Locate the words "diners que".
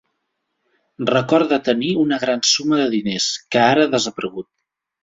2.99-3.65